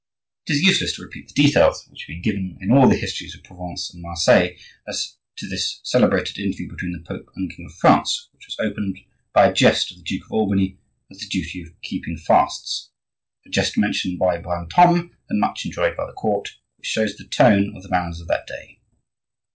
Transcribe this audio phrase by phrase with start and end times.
[0.47, 3.35] It is useless to repeat the details, which have been given in all the histories
[3.35, 4.53] of Provence and Marseille,
[4.87, 8.57] as to this celebrated interview between the Pope and the king of France, which was
[8.59, 8.97] opened
[9.31, 10.79] by a jest of the Duke of Albany
[11.11, 16.07] as to the duty of keeping fasts,—a jest mentioned by Brantome and much enjoyed by
[16.07, 18.79] the court, which shows the tone of the manners of that day.